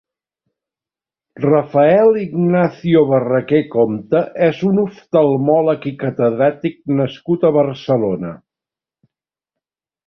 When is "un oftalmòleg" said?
4.71-5.89